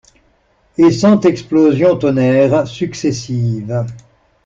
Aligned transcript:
Et 0.79 0.89
cent 0.89 1.19
explosions 1.21 1.95
tonnèrent, 1.95 2.65
successives. 2.67 3.85